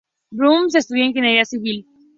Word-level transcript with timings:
Burns 0.31 0.73
estudió 0.73 1.03
Ingeniería 1.05 1.45
civil. 1.45 1.85